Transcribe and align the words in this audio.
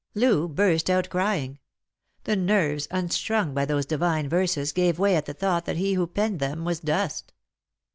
Loo 0.15 0.47
burst 0.47 0.89
out 0.89 1.11
crying. 1.11 1.59
The 2.23 2.35
nerves, 2.35 2.87
unstrung 2.89 3.53
by 3.53 3.65
those 3.65 3.85
divine 3.85 4.27
verses, 4.27 4.71
gave 4.71 4.97
way 4.97 5.15
at 5.15 5.27
the 5.27 5.33
thought 5.35 5.65
that 5.65 5.77
he 5.77 5.93
who 5.93 6.07
penned 6.07 6.39
them 6.39 6.65
was 6.65 6.79
dust. 6.79 7.33